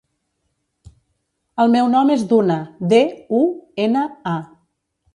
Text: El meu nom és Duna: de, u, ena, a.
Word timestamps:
El 1.65 1.71
meu 1.77 1.91
nom 1.97 2.13
és 2.15 2.25
Duna: 2.33 2.57
de, 2.95 3.05
u, 3.41 3.47
ena, 3.89 4.11
a. 4.37 4.39